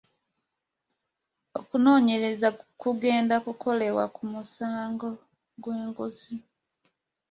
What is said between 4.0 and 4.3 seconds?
ku